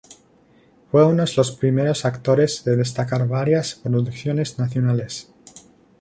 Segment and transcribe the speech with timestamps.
[0.89, 5.31] Fue unos los primeros actores de destacar varias producciones nacionales.